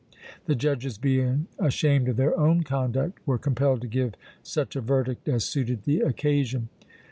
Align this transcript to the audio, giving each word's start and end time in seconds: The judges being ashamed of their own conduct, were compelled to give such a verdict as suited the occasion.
The 0.47 0.55
judges 0.55 0.97
being 0.97 1.45
ashamed 1.59 2.09
of 2.09 2.17
their 2.17 2.35
own 2.35 2.63
conduct, 2.63 3.19
were 3.27 3.37
compelled 3.37 3.81
to 3.81 3.87
give 3.87 4.15
such 4.41 4.75
a 4.75 4.81
verdict 4.81 5.29
as 5.29 5.43
suited 5.43 5.83
the 5.83 5.99
occasion. 6.01 6.69